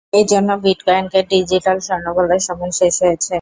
এজন্য 0.13 0.49
বিটকয়েনকে 0.63 1.19
ডিজিটাল 1.31 1.77
স্বর্ণ 1.87 2.05
বলার 2.17 2.41
সময় 2.47 2.73
শেষ 2.79 2.95
হচ্ছে। 3.03 3.29